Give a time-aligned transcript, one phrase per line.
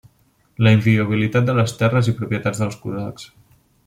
[0.67, 3.29] La inviolabilitat de les terres i propietats de cosacs.